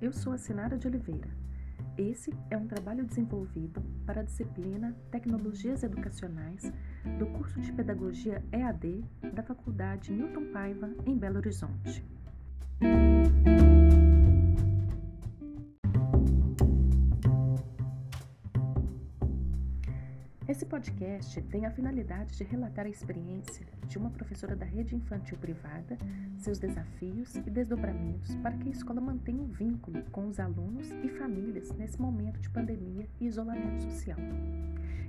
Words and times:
eu 0.00 0.12
sou 0.12 0.32
a 0.32 0.38
Sinara 0.38 0.76
de 0.76 0.86
Oliveira. 0.86 1.28
Esse 1.96 2.32
é 2.50 2.56
um 2.56 2.66
trabalho 2.66 3.04
desenvolvido 3.04 3.82
para 4.06 4.20
a 4.20 4.24
disciplina 4.24 4.96
Tecnologias 5.10 5.82
Educacionais 5.82 6.72
do 7.18 7.26
curso 7.26 7.60
de 7.60 7.72
Pedagogia 7.72 8.42
EAD 8.52 9.04
da 9.32 9.42
Faculdade 9.42 10.12
Newton 10.12 10.52
Paiva, 10.52 10.90
em 11.04 11.16
Belo 11.16 11.38
Horizonte. 11.38 12.04
Esse 20.58 20.66
podcast 20.66 21.40
tem 21.42 21.66
a 21.66 21.70
finalidade 21.70 22.36
de 22.36 22.42
relatar 22.42 22.84
a 22.84 22.88
experiência 22.88 23.64
de 23.86 23.96
uma 23.96 24.10
professora 24.10 24.56
da 24.56 24.66
rede 24.66 24.96
infantil 24.96 25.38
privada, 25.38 25.96
seus 26.36 26.58
desafios 26.58 27.36
e 27.36 27.42
desdobramentos 27.48 28.34
para 28.34 28.56
que 28.56 28.66
a 28.66 28.72
escola 28.72 29.00
mantenha 29.00 29.40
um 29.40 29.46
vínculo 29.46 30.02
com 30.10 30.26
os 30.26 30.40
alunos 30.40 30.90
e 31.04 31.10
famílias 31.10 31.70
nesse 31.76 32.02
momento 32.02 32.40
de 32.40 32.50
pandemia 32.50 33.08
e 33.20 33.26
isolamento 33.26 33.84
social. 33.84 34.18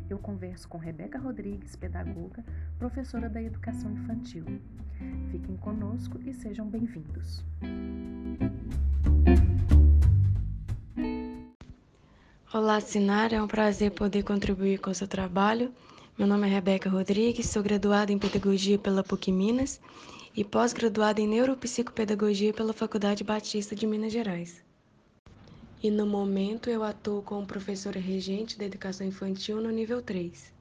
Eu 0.07 0.19
converso 0.19 0.69
com 0.69 0.77
Rebeca 0.77 1.17
Rodrigues, 1.17 1.75
pedagoga, 1.75 2.45
professora 2.77 3.27
da 3.27 3.41
educação 3.41 3.91
infantil. 3.91 4.45
Fiquem 5.31 5.57
conosco 5.57 6.19
e 6.27 6.31
sejam 6.31 6.69
bem-vindos. 6.69 7.43
Olá, 12.51 12.81
Sinara, 12.81 13.35
é 13.35 13.43
um 13.43 13.47
prazer 13.47 13.91
poder 13.91 14.23
contribuir 14.23 14.79
com 14.79 14.89
o 14.89 14.95
seu 14.95 15.07
trabalho. 15.07 15.71
Meu 16.17 16.27
nome 16.27 16.47
é 16.47 16.49
Rebeca 16.49 16.89
Rodrigues, 16.89 17.47
sou 17.47 17.61
graduada 17.61 18.11
em 18.11 18.17
Pedagogia 18.17 18.79
pela 18.79 19.03
PUC 19.03 19.31
Minas 19.31 19.79
e 20.35 20.43
pós-graduada 20.43 21.21
em 21.21 21.27
Neuropsicopedagogia 21.27 22.51
pela 22.51 22.73
Faculdade 22.73 23.23
Batista 23.23 23.75
de 23.75 23.85
Minas 23.85 24.11
Gerais. 24.11 24.65
E 25.83 25.91
no 25.91 26.07
momento 26.07 26.71
eu 26.71 26.83
atuo 26.83 27.21
como 27.21 27.45
professora 27.45 27.99
regente 27.99 28.57
da 28.57 28.65
educação 28.65 29.05
infantil 29.05 29.61
no 29.61 29.69
nível 29.69 30.01
3. 30.01 30.51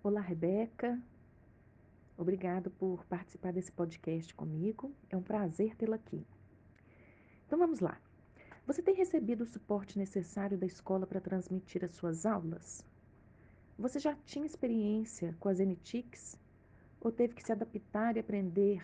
Olá, 0.00 0.20
Rebeca. 0.20 0.96
Obrigado 2.16 2.70
por 2.70 3.04
participar 3.06 3.52
desse 3.52 3.72
podcast 3.72 4.32
comigo. 4.32 4.92
É 5.10 5.16
um 5.16 5.22
prazer 5.22 5.74
tê-la 5.74 5.96
aqui. 5.96 6.24
Então 7.48 7.58
vamos 7.58 7.80
lá. 7.80 7.98
Você 8.66 8.80
tem 8.80 8.94
recebido 8.94 9.42
o 9.42 9.46
suporte 9.46 9.98
necessário 9.98 10.56
da 10.56 10.64
escola 10.64 11.06
para 11.06 11.20
transmitir 11.20 11.84
as 11.84 11.90
suas 11.92 12.24
aulas? 12.24 12.82
Você 13.78 13.98
já 13.98 14.16
tinha 14.24 14.46
experiência 14.46 15.36
com 15.38 15.50
as 15.50 15.60
NTICs? 15.60 16.38
Ou 16.98 17.12
teve 17.12 17.34
que 17.34 17.42
se 17.44 17.52
adaptar 17.52 18.16
e 18.16 18.20
aprender 18.20 18.82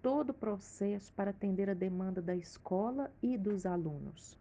todo 0.00 0.30
o 0.30 0.34
processo 0.34 1.12
para 1.12 1.32
atender 1.32 1.68
a 1.68 1.74
demanda 1.74 2.22
da 2.22 2.34
escola 2.34 3.12
e 3.22 3.36
dos 3.36 3.66
alunos? 3.66 4.38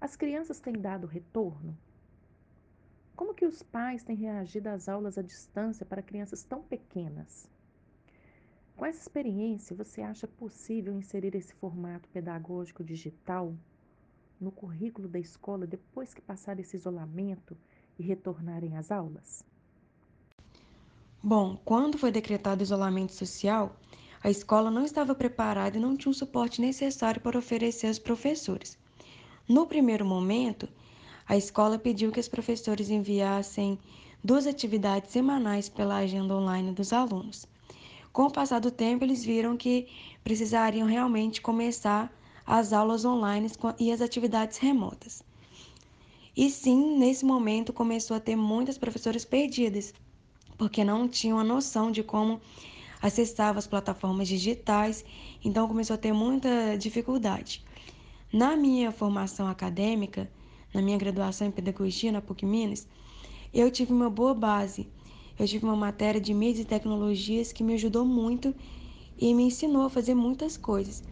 As 0.00 0.14
crianças 0.14 0.60
têm 0.60 0.74
dado 0.74 1.08
retorno? 1.08 1.76
Como 3.16 3.34
que 3.34 3.44
os 3.44 3.60
pais 3.60 4.04
têm 4.04 4.14
reagido 4.14 4.68
às 4.68 4.88
aulas 4.88 5.18
à 5.18 5.22
distância 5.22 5.84
para 5.84 6.00
crianças 6.00 6.44
tão 6.44 6.62
pequenas? 6.62 7.50
Com 8.78 8.86
essa 8.86 9.00
experiência, 9.00 9.74
você 9.74 10.02
acha 10.02 10.28
possível 10.28 10.96
inserir 10.96 11.34
esse 11.34 11.52
formato 11.52 12.08
pedagógico 12.10 12.84
digital 12.84 13.52
no 14.40 14.52
currículo 14.52 15.08
da 15.08 15.18
escola 15.18 15.66
depois 15.66 16.14
que 16.14 16.22
passar 16.22 16.60
esse 16.60 16.76
isolamento 16.76 17.56
e 17.98 18.04
retornarem 18.04 18.76
às 18.76 18.92
aulas? 18.92 19.42
Bom, 21.20 21.60
quando 21.64 21.98
foi 21.98 22.12
decretado 22.12 22.60
o 22.60 22.62
isolamento 22.62 23.12
social, 23.12 23.74
a 24.22 24.30
escola 24.30 24.70
não 24.70 24.84
estava 24.84 25.12
preparada 25.12 25.76
e 25.76 25.80
não 25.80 25.96
tinha 25.96 26.12
o 26.12 26.14
suporte 26.14 26.60
necessário 26.60 27.20
para 27.20 27.36
oferecer 27.36 27.88
aos 27.88 27.98
professores. 27.98 28.78
No 29.48 29.66
primeiro 29.66 30.06
momento, 30.06 30.68
a 31.26 31.36
escola 31.36 31.80
pediu 31.80 32.12
que 32.12 32.20
os 32.20 32.28
professores 32.28 32.90
enviassem 32.90 33.76
duas 34.22 34.46
atividades 34.46 35.10
semanais 35.10 35.68
pela 35.68 35.96
agenda 35.96 36.32
online 36.32 36.70
dos 36.70 36.92
alunos. 36.92 37.44
Com 38.18 38.24
o 38.26 38.32
passar 38.32 38.58
do 38.58 38.72
tempo, 38.72 39.04
eles 39.04 39.24
viram 39.24 39.56
que 39.56 39.86
precisariam 40.24 40.88
realmente 40.88 41.40
começar 41.40 42.12
as 42.44 42.72
aulas 42.72 43.04
online 43.04 43.48
e 43.78 43.92
as 43.92 44.00
atividades 44.00 44.58
remotas. 44.58 45.22
E 46.36 46.50
sim, 46.50 46.98
nesse 46.98 47.24
momento 47.24 47.72
começou 47.72 48.16
a 48.16 48.20
ter 48.20 48.34
muitas 48.34 48.76
professoras 48.76 49.24
perdidas, 49.24 49.94
porque 50.56 50.82
não 50.82 51.06
tinham 51.06 51.38
a 51.38 51.44
noção 51.44 51.92
de 51.92 52.02
como 52.02 52.40
acessar 53.00 53.56
as 53.56 53.68
plataformas 53.68 54.26
digitais, 54.26 55.04
então 55.44 55.68
começou 55.68 55.94
a 55.94 55.98
ter 55.98 56.12
muita 56.12 56.76
dificuldade. 56.76 57.64
Na 58.32 58.56
minha 58.56 58.90
formação 58.90 59.46
acadêmica, 59.46 60.28
na 60.74 60.82
minha 60.82 60.98
graduação 60.98 61.46
em 61.46 61.52
pedagogia 61.52 62.10
na 62.10 62.20
PUC 62.20 62.44
Minas, 62.44 62.84
eu 63.54 63.70
tive 63.70 63.92
uma 63.92 64.10
boa 64.10 64.34
base 64.34 64.88
eu 65.38 65.46
tive 65.46 65.64
uma 65.64 65.76
matéria 65.76 66.20
de 66.20 66.34
mídias 66.34 66.64
e 66.64 66.68
tecnologias 66.68 67.52
que 67.52 67.62
me 67.62 67.74
ajudou 67.74 68.04
muito 68.04 68.54
e 69.16 69.32
me 69.34 69.44
ensinou 69.44 69.82
a 69.82 69.90
fazer 69.90 70.14
muitas 70.14 70.56
coisas. 70.56 71.02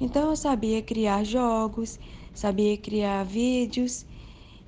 Então 0.00 0.30
eu 0.30 0.36
sabia 0.36 0.82
criar 0.82 1.24
jogos, 1.24 1.98
sabia 2.32 2.76
criar 2.76 3.24
vídeos. 3.24 4.06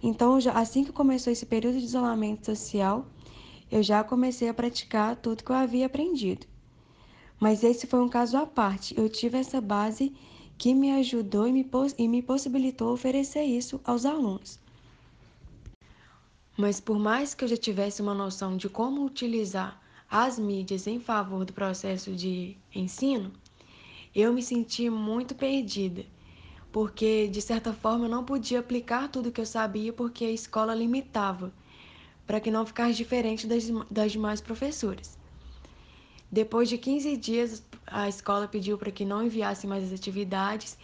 Então, 0.02 0.38
assim 0.54 0.84
que 0.84 0.92
começou 0.92 1.32
esse 1.32 1.44
período 1.44 1.78
de 1.78 1.84
isolamento 1.84 2.46
social, 2.46 3.06
eu 3.70 3.82
já 3.82 4.02
comecei 4.02 4.48
a 4.48 4.54
praticar 4.54 5.16
tudo 5.16 5.44
que 5.44 5.50
eu 5.50 5.56
havia 5.56 5.86
aprendido. 5.86 6.46
Mas 7.38 7.62
esse 7.62 7.86
foi 7.86 8.00
um 8.00 8.08
caso 8.08 8.36
à 8.36 8.46
parte. 8.46 8.98
Eu 8.98 9.08
tive 9.08 9.38
essa 9.38 9.60
base 9.60 10.14
que 10.56 10.75
me 10.75 10.90
ajudou 10.92 11.46
e 11.46 11.52
me, 11.52 11.70
e 11.98 12.08
me 12.08 12.22
possibilitou 12.22 12.92
oferecer 12.92 13.44
isso 13.44 13.80
aos 13.84 14.04
alunos. 14.04 14.58
Mas 16.60 16.80
por 16.80 16.98
mais 16.98 17.34
que 17.34 17.44
eu 17.44 17.48
já 17.48 17.56
tivesse 17.56 18.02
uma 18.02 18.12
noção 18.12 18.56
de 18.56 18.69
como 18.69 19.04
utilizar 19.04 19.80
as 20.10 20.41
mídias 20.41 20.88
em 20.88 20.98
favor 20.98 21.44
do 21.44 21.52
processo 21.52 22.10
de 22.10 22.56
ensino, 22.74 23.30
eu 24.12 24.32
me 24.32 24.42
senti 24.42 24.91
muito 24.91 25.36
perdida, 25.36 26.04
porque 26.72 27.28
de 27.28 27.41
certa 27.41 27.72
forma 27.72 28.06
eu 28.06 28.08
não 28.08 28.24
podia 28.24 28.58
aplicar 28.58 29.06
tudo 29.06 29.30
que 29.30 29.41
eu 29.41 29.46
sabia 29.46 29.92
porque 29.92 30.24
a 30.24 30.32
escola 30.32 30.74
limitava, 30.74 31.54
para 32.26 32.41
que 32.41 32.50
não 32.50 32.66
ficasse 32.66 32.96
diferente 32.96 33.46
das, 33.46 33.62
das 33.88 34.10
demais 34.10 34.40
professoras. 34.40 35.16
Depois 36.28 36.69
de 36.69 36.76
15 36.76 37.16
dias, 37.19 37.62
a 37.86 38.08
escola 38.08 38.48
pediu 38.48 38.76
para 38.76 38.90
que 38.90 39.04
não 39.04 39.22
enviasse 39.22 39.64
mais 39.64 39.84
as 39.84 39.92
atividades 39.92 40.76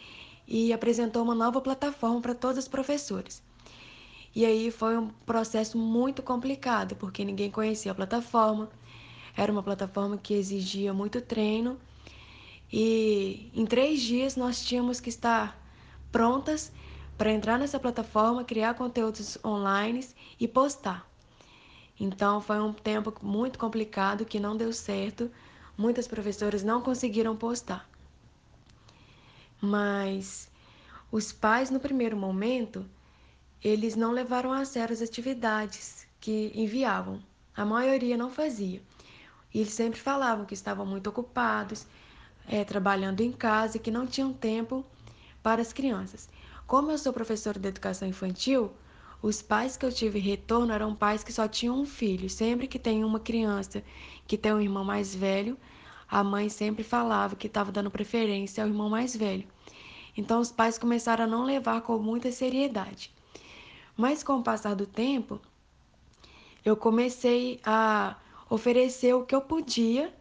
e 0.46 0.72
apresentou 0.72 1.24
uma 1.24 1.34
nova 1.34 1.60
plataforma 1.60 2.20
para 2.20 2.32
todas 2.32 2.58
as 2.58 2.68
professoras. 2.68 3.42
E 4.34 4.44
aí 4.44 4.70
foi 4.70 4.98
um 4.98 5.08
processo 5.08 5.78
muito 5.78 6.22
complicado, 6.22 6.96
porque 6.96 7.24
ninguém 7.24 7.50
conhecia 7.50 7.92
a 7.92 7.94
plataforma. 7.94 8.68
Era 9.36 9.52
uma 9.52 9.62
plataforma 9.62 10.18
que 10.18 10.34
exigia 10.34 10.92
muito 10.92 11.20
treino. 11.20 11.78
E 12.72 13.50
em 13.54 13.64
três 13.64 14.00
dias 14.00 14.34
nós 14.34 14.64
tínhamos 14.64 14.98
que 14.98 15.08
estar 15.08 15.56
prontas 16.10 16.72
para 17.16 17.32
entrar 17.32 17.58
nessa 17.58 17.78
plataforma, 17.78 18.42
criar 18.42 18.74
conteúdos 18.74 19.38
online 19.44 20.04
e 20.40 20.48
postar. 20.48 21.08
Então 21.98 22.40
foi 22.40 22.58
um 22.58 22.72
tempo 22.72 23.14
muito 23.22 23.56
complicado 23.56 24.24
que 24.24 24.40
não 24.40 24.56
deu 24.56 24.72
certo. 24.72 25.30
Muitas 25.78 26.08
professoras 26.08 26.64
não 26.64 26.82
conseguiram 26.82 27.36
postar. 27.36 27.88
Mas 29.60 30.50
os 31.12 31.32
pais, 31.32 31.70
no 31.70 31.78
primeiro 31.78 32.16
momento, 32.16 32.84
eles 33.64 33.96
não 33.96 34.12
levaram 34.12 34.52
a 34.52 34.62
sério 34.66 34.92
as 34.92 35.00
atividades 35.00 36.06
que 36.20 36.52
enviavam. 36.54 37.18
A 37.56 37.64
maioria 37.64 38.14
não 38.14 38.30
fazia. 38.30 38.82
E 39.54 39.60
eles 39.60 39.72
sempre 39.72 39.98
falavam 39.98 40.44
que 40.44 40.52
estavam 40.52 40.84
muito 40.84 41.08
ocupados, 41.08 41.86
é, 42.46 42.62
trabalhando 42.62 43.22
em 43.22 43.32
casa 43.32 43.78
e 43.78 43.80
que 43.80 43.90
não 43.90 44.06
tinham 44.06 44.34
tempo 44.34 44.84
para 45.42 45.62
as 45.62 45.72
crianças. 45.72 46.28
Como 46.66 46.90
eu 46.90 46.98
sou 46.98 47.10
professora 47.10 47.58
de 47.58 47.68
educação 47.68 48.06
infantil, 48.06 48.70
os 49.22 49.40
pais 49.40 49.78
que 49.78 49.86
eu 49.86 49.92
tive 49.92 50.18
retorno 50.18 50.70
eram 50.70 50.94
pais 50.94 51.24
que 51.24 51.32
só 51.32 51.48
tinham 51.48 51.80
um 51.80 51.86
filho. 51.86 52.28
Sempre 52.28 52.68
que 52.68 52.78
tem 52.78 53.02
uma 53.02 53.18
criança 53.18 53.82
que 54.26 54.36
tem 54.36 54.52
um 54.52 54.60
irmão 54.60 54.84
mais 54.84 55.14
velho, 55.14 55.56
a 56.06 56.22
mãe 56.22 56.50
sempre 56.50 56.84
falava 56.84 57.34
que 57.34 57.46
estava 57.46 57.72
dando 57.72 57.90
preferência 57.90 58.62
ao 58.62 58.68
irmão 58.68 58.90
mais 58.90 59.16
velho. 59.16 59.48
Então 60.14 60.38
os 60.38 60.52
pais 60.52 60.76
começaram 60.78 61.24
a 61.24 61.26
não 61.26 61.44
levar 61.44 61.80
com 61.80 61.96
muita 61.98 62.30
seriedade. 62.30 63.10
Mas 63.96 64.22
com 64.22 64.38
o 64.38 64.42
passar 64.42 64.74
do 64.74 64.86
tempo, 64.86 65.40
eu 66.64 66.76
comecei 66.76 67.60
a 67.64 68.16
oferecer 68.50 69.14
o 69.14 69.24
que 69.24 69.34
eu 69.34 69.40
podia 69.42 70.12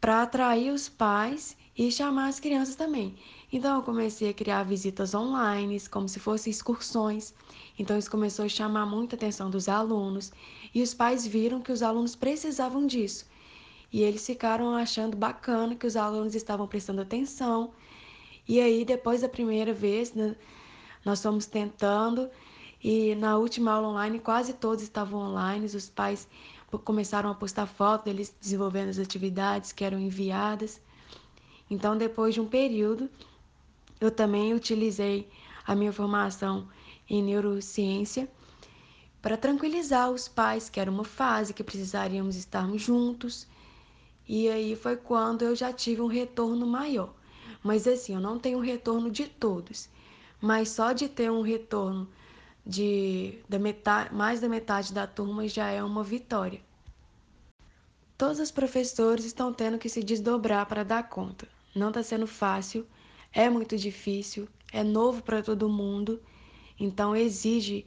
para 0.00 0.22
atrair 0.22 0.70
os 0.72 0.88
pais 0.88 1.56
e 1.76 1.90
chamar 1.92 2.28
as 2.28 2.40
crianças 2.40 2.76
também. 2.76 3.16
Então 3.52 3.76
eu 3.76 3.82
comecei 3.82 4.28
a 4.30 4.34
criar 4.34 4.62
visitas 4.64 5.14
online, 5.14 5.80
como 5.88 6.08
se 6.08 6.20
fossem 6.20 6.50
excursões. 6.50 7.34
Então 7.78 7.98
isso 7.98 8.10
começou 8.10 8.44
a 8.44 8.48
chamar 8.48 8.86
muita 8.86 9.16
atenção 9.16 9.50
dos 9.50 9.68
alunos 9.68 10.32
e 10.74 10.82
os 10.82 10.94
pais 10.94 11.26
viram 11.26 11.60
que 11.60 11.72
os 11.72 11.82
alunos 11.82 12.14
precisavam 12.16 12.86
disso. 12.86 13.26
E 13.92 14.02
eles 14.02 14.26
ficaram 14.26 14.74
achando 14.74 15.16
bacana 15.16 15.74
que 15.74 15.86
os 15.86 15.96
alunos 15.96 16.34
estavam 16.34 16.66
prestando 16.68 17.00
atenção 17.00 17.72
E 18.48 18.60
aí, 18.60 18.84
depois 18.84 19.20
da 19.20 19.28
primeira 19.28 19.72
vez, 19.74 20.12
né, 20.14 20.34
nós 21.04 21.22
fomos 21.22 21.46
tentando 21.46 22.28
e 22.82 23.14
na 23.16 23.36
última 23.36 23.72
aula 23.72 23.88
online 23.88 24.20
quase 24.20 24.52
todos 24.52 24.82
estavam 24.82 25.20
online, 25.20 25.66
os 25.66 25.88
pais 25.88 26.28
começaram 26.84 27.30
a 27.30 27.34
postar 27.34 27.66
fotos 27.66 28.04
deles 28.04 28.34
desenvolvendo 28.40 28.90
as 28.90 28.98
atividades 28.98 29.72
que 29.72 29.84
eram 29.84 29.98
enviadas. 29.98 30.80
Então, 31.70 31.96
depois 31.96 32.34
de 32.34 32.40
um 32.40 32.46
período, 32.46 33.10
eu 34.00 34.10
também 34.10 34.54
utilizei 34.54 35.28
a 35.66 35.74
minha 35.74 35.92
formação 35.92 36.68
em 37.08 37.22
neurociência 37.22 38.28
para 39.20 39.36
tranquilizar 39.36 40.10
os 40.10 40.28
pais 40.28 40.68
que 40.68 40.78
era 40.78 40.90
uma 40.90 41.04
fase 41.04 41.52
que 41.52 41.64
precisaríamos 41.64 42.36
estarmos 42.36 42.80
juntos. 42.80 43.46
E 44.28 44.48
aí 44.48 44.76
foi 44.76 44.96
quando 44.96 45.42
eu 45.42 45.56
já 45.56 45.72
tive 45.72 46.00
um 46.00 46.06
retorno 46.06 46.66
maior. 46.66 47.12
Mas 47.62 47.88
assim, 47.88 48.14
eu 48.14 48.20
não 48.20 48.38
tenho 48.38 48.58
um 48.58 48.62
retorno 48.62 49.10
de 49.10 49.26
todos, 49.26 49.88
mas 50.40 50.70
só 50.70 50.92
de 50.92 51.08
ter 51.08 51.30
um 51.30 51.42
retorno 51.42 52.08
de 52.64 53.38
da 53.48 53.58
metade, 53.58 54.14
mais 54.14 54.40
da 54.40 54.48
metade 54.48 54.92
da 54.92 55.06
turma 55.06 55.48
já 55.48 55.70
é 55.70 55.82
uma 55.82 56.04
vitória. 56.04 56.60
Todos 58.16 58.40
os 58.40 58.50
professores 58.50 59.24
estão 59.24 59.52
tendo 59.52 59.78
que 59.78 59.88
se 59.88 60.02
desdobrar 60.02 60.66
para 60.66 60.84
dar 60.84 61.08
conta. 61.08 61.48
Não 61.74 61.88
está 61.88 62.02
sendo 62.02 62.26
fácil, 62.26 62.86
é 63.32 63.48
muito 63.48 63.76
difícil, 63.76 64.48
é 64.72 64.82
novo 64.82 65.22
para 65.22 65.42
todo 65.42 65.68
mundo, 65.68 66.20
então 66.78 67.14
exige 67.14 67.86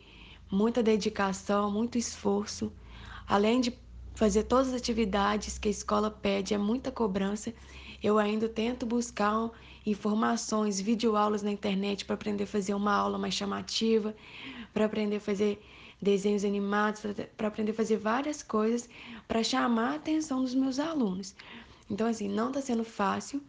muita 0.50 0.82
dedicação, 0.82 1.70
muito 1.70 1.98
esforço. 1.98 2.72
Além 3.28 3.62
de 3.62 3.72
fazer 4.14 4.44
todas 4.44 4.70
as 4.70 4.76
atividades 4.76 5.58
que 5.58 5.68
a 5.68 5.72
escola 5.72 6.12
pede, 6.12 6.54
é 6.54 6.58
muita 6.58 6.92
cobrança. 6.92 7.54
Eu 8.04 8.18
ainda 8.18 8.50
tento 8.50 8.86
buscar 8.86 9.50
informações, 9.86 10.80
videoaulas 10.80 11.42
na 11.42 11.52
internet 11.52 12.06
para 12.06 12.16
aprender 12.16 12.44
a 12.44 12.48
fazer 12.48 12.74
uma 12.74 12.94
aula 12.94 13.18
mais 13.18 13.34
chamativa, 13.34 14.16
para 14.74 14.86
aprender 14.86 15.18
a 15.18 15.22
fazer 15.22 15.62
desenhos 16.02 16.44
animados, 16.44 17.02
para 17.38 17.48
aprender 17.48 17.72
a 17.72 17.76
fazer 17.76 17.98
várias 17.98 18.42
coisas 18.42 18.90
para 19.28 19.44
chamar 19.44 19.92
a 19.92 19.96
atenção 19.96 20.42
dos 20.42 20.56
meus 20.56 20.80
alunos. 20.80 21.36
Então, 21.90 22.08
assim, 22.08 22.28
não 22.28 22.48
está 22.48 22.62
sendo 22.62 22.84
fácil, 22.84 23.42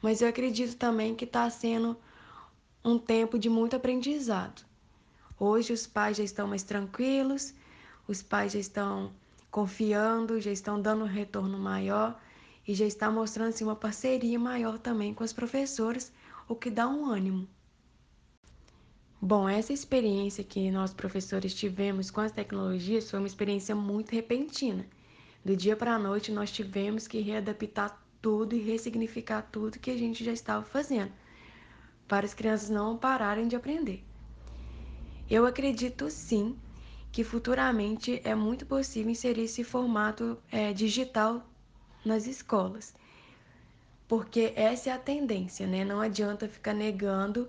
mas 0.00 0.22
eu 0.22 0.28
acredito 0.28 0.76
também 0.76 1.14
que 1.14 1.24
está 1.24 1.48
sendo 1.50 1.96
um 2.84 2.98
tempo 2.98 3.38
de 3.38 3.48
muito 3.48 3.76
aprendizado. 3.76 4.64
Hoje 5.38 5.72
os 5.72 5.86
pais 5.86 6.16
já 6.16 6.24
estão 6.24 6.46
mais 6.46 6.62
tranquilos, 6.62 7.54
os 8.06 8.22
pais 8.22 8.52
já 8.52 8.58
estão 8.58 9.12
confiando, 9.52 10.40
já 10.40 10.50
estão 10.50 10.80
dando 10.80 11.04
um 11.04 11.06
retorno 11.06 11.58
maior 11.58 12.18
e 12.66 12.74
já 12.74 12.86
está 12.86 13.10
mostrando 13.10 13.50
assim, 13.50 13.64
uma 13.64 13.76
parceria 13.76 14.38
maior 14.38 14.78
também 14.78 15.12
com 15.12 15.22
as 15.22 15.32
professoras, 15.32 16.10
o 16.48 16.56
que 16.56 16.70
dá 16.70 16.88
um 16.88 17.04
ânimo. 17.04 17.46
Bom, 19.20 19.46
essa 19.46 19.72
experiência 19.72 20.42
que 20.42 20.70
nós 20.70 20.94
professores 20.94 21.54
tivemos 21.54 22.10
com 22.10 22.22
as 22.22 22.32
tecnologias 22.32 23.10
foi 23.10 23.18
uma 23.20 23.28
experiência 23.28 23.74
muito 23.74 24.10
repentina. 24.12 24.86
Do 25.44 25.54
dia 25.54 25.76
para 25.76 25.94
a 25.96 25.98
noite 25.98 26.32
nós 26.32 26.50
tivemos 26.50 27.06
que 27.06 27.20
readaptar 27.20 28.02
tudo 28.22 28.54
e 28.56 28.58
ressignificar 28.58 29.42
tudo 29.52 29.78
que 29.78 29.90
a 29.90 29.98
gente 29.98 30.24
já 30.24 30.32
estava 30.32 30.64
fazendo, 30.64 31.12
para 32.08 32.24
as 32.24 32.32
crianças 32.32 32.70
não 32.70 32.96
pararem 32.96 33.46
de 33.46 33.54
aprender. 33.54 34.02
Eu 35.28 35.44
acredito 35.44 36.08
sim 36.08 36.56
que 37.12 37.22
futuramente 37.22 38.22
é 38.24 38.34
muito 38.34 38.64
possível 38.64 39.12
inserir 39.12 39.42
esse 39.42 39.62
formato 39.62 40.38
é, 40.50 40.72
digital 40.72 41.46
nas 42.02 42.26
escolas, 42.26 42.94
porque 44.08 44.54
essa 44.56 44.88
é 44.88 44.92
a 44.94 44.98
tendência, 44.98 45.66
né? 45.66 45.84
Não 45.84 46.00
adianta 46.00 46.48
ficar 46.48 46.72
negando 46.72 47.48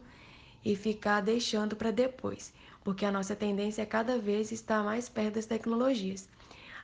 e 0.63 0.75
ficar 0.75 1.21
deixando 1.21 1.77
para 1.77 1.92
depois, 1.92 2.54
porque 2.83 3.06
a 3.06 3.12
nossa 3.12 3.36
tendência 3.36 3.81
é 3.81 3.86
cada 3.86 4.18
vez 4.18 4.51
estar 4.51 4.83
mais 4.83 5.07
perto 5.07 5.36
das 5.36 5.45
tecnologias. 5.45 6.27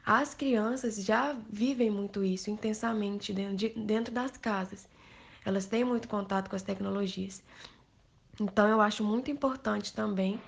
As 0.05 0.33
crianças 0.33 0.95
já 1.03 1.35
vivem 1.49 1.89
muito 1.91 2.23
isso 2.23 2.49
intensamente 2.49 3.33
dentro, 3.33 3.55
de, 3.57 3.69
dentro 3.69 4.13
das 4.13 4.37
casas. 4.37 4.87
Elas 5.45 5.65
têm 5.65 5.83
muito 5.83 6.07
contato 6.07 6.49
com 6.49 6.55
as 6.55 6.63
tecnologias. 6.63 7.43
Então, 8.39 8.67
eu 8.69 8.79
acho 8.79 9.03
muito 9.03 9.29
importante 9.29 9.93
também 9.93 10.39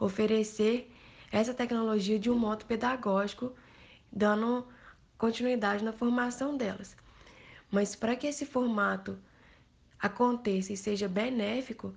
oferecer 0.00 0.90
essa 1.30 1.54
tecnologia 1.54 2.18
de 2.18 2.30
um 2.30 2.38
modo 2.38 2.64
pedagógico, 2.64 3.52
dando 4.12 4.66
continuidade 5.18 5.84
na 5.84 5.92
formação 5.92 6.56
delas. 6.56 6.96
Mas 7.70 7.96
para 7.96 8.14
que 8.16 8.26
esse 8.26 8.46
formato 8.46 9.18
aconteça 9.98 10.72
e 10.72 10.76
seja 10.76 11.08
benéfico, 11.08 11.94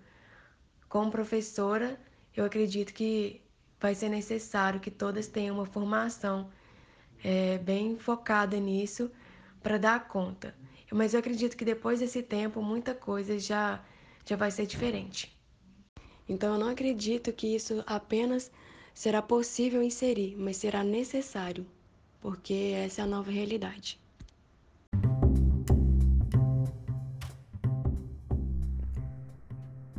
como 0.87 1.11
professora, 1.11 1.99
eu 2.35 2.43
acredito 2.45 2.93
que 2.93 3.41
vai 3.79 3.93
ser 3.93 4.09
necessário 4.09 4.79
que 4.79 4.91
todas 4.91 5.27
tenham 5.27 5.55
uma 5.55 5.65
formação 5.65 6.49
é, 7.23 7.57
bem 7.59 7.97
focada 7.97 8.57
nisso 8.59 9.11
para 9.61 9.77
dar 9.77 10.07
conta. 10.07 10.55
Mas 10.91 11.13
eu 11.13 11.19
acredito 11.19 11.55
que 11.55 11.63
depois 11.63 11.99
desse 11.99 12.23
tempo, 12.23 12.61
muita 12.61 12.95
coisa 12.95 13.37
já, 13.37 13.83
já 14.25 14.35
vai 14.35 14.49
ser 14.49 14.65
diferente. 14.65 15.37
Então, 16.27 16.53
eu 16.53 16.59
não 16.59 16.69
acredito 16.69 17.31
que 17.31 17.55
isso 17.55 17.83
apenas 17.85 18.51
será 18.93 19.21
possível 19.21 19.81
inserir, 19.81 20.35
mas 20.37 20.57
será 20.57 20.83
necessário, 20.83 21.65
porque 22.21 22.73
essa 22.75 23.01
é 23.01 23.03
a 23.03 23.07
nova 23.07 23.31
realidade. 23.31 23.99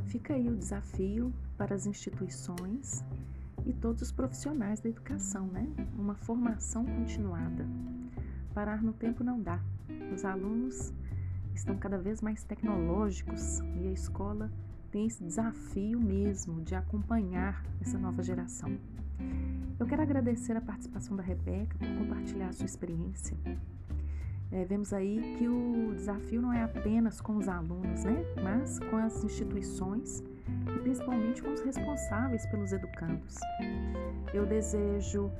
Fica 0.06 0.34
aí 0.34 0.48
o 0.48 0.56
desafio 0.56 1.32
para 1.56 1.75
as 1.75 1.87
instituições 1.87 3.04
e 3.66 3.72
todos 3.72 4.02
os 4.02 4.12
profissionais 4.12 4.81
da 4.81 4.88
educação, 4.88 5.46
né? 5.46 5.66
Uma 5.96 6.14
formação 6.14 6.84
continuada. 6.84 7.66
Parar 8.54 8.82
no 8.82 8.92
tempo 8.92 9.22
não 9.22 9.40
dá. 9.40 9.60
Os 10.12 10.25
alunos 10.25 10.92
estão 11.54 11.76
cada 11.76 11.98
vez 11.98 12.20
mais 12.20 12.42
tecnológicos 12.42 13.60
e 13.76 13.87
a 13.87 13.92
escola 13.92 14.50
tem 14.90 15.06
esse 15.06 15.22
desafio 15.22 16.00
mesmo 16.00 16.60
de 16.62 16.75
acompanhar 16.75 17.64
essa 17.81 17.98
nova 17.98 18.22
geração. 18.22 18.76
Eu 19.78 19.87
quero 19.87 20.02
agradecer 20.02 20.56
a 20.56 20.60
participação 20.60 21.16
da 21.16 21.22
Rebeca 21.22 21.78
por 21.78 21.88
compartilhar 21.98 22.48
a 22.48 22.52
sua 22.52 22.66
experiência. 22.66 23.37
É, 24.52 24.64
vemos 24.64 24.92
aí 24.92 25.37
que 25.38 25.48
o 25.48 25.94
desafio 25.94 26.42
não 26.42 26.52
é 26.52 26.62
apenas 26.62 27.20
com 27.20 27.37
os 27.37 27.49
alunos, 27.49 28.04
né? 28.04 28.25
Mas 28.42 28.80
com 28.80 28.97
as 28.97 29.23
instituições 29.23 30.25
e 30.75 30.78
principalmente 30.80 31.40
com 31.40 31.52
os 31.52 31.61
responsáveis 31.61 32.44
pelos 32.47 32.73
educandos. 32.73 33.37
Eu 34.35 34.44
desejo 34.44 35.30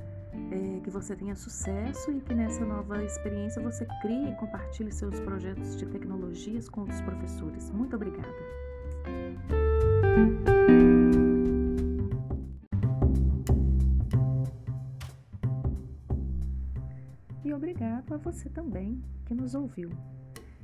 é, 0.49 0.79
que 0.79 0.89
você 0.89 1.13
tenha 1.13 1.35
sucesso 1.35 2.11
e 2.11 2.21
que 2.21 2.33
nessa 2.33 2.63
nova 2.63 3.03
experiência 3.03 3.61
você 3.61 3.85
crie 4.01 4.29
e 4.29 4.35
compartilhe 4.35 4.91
seus 4.91 5.19
projetos 5.19 5.75
de 5.75 5.85
tecnologias 5.85 6.69
com 6.69 6.83
os 6.83 7.01
professores. 7.01 7.69
Muito 7.69 7.97
obrigada. 7.97 8.70
E 17.43 17.53
obrigado 17.53 18.13
a 18.13 18.17
você 18.17 18.49
também 18.49 19.01
que 19.25 19.33
nos 19.33 19.55
ouviu. 19.55 19.89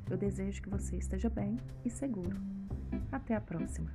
Eu 0.09 0.17
desejo 0.17 0.61
que 0.61 0.69
você 0.69 0.95
esteja 0.95 1.29
bem 1.29 1.57
e 1.83 1.89
seguro. 1.89 2.37
Até 3.11 3.35
a 3.35 3.41
próxima! 3.41 3.91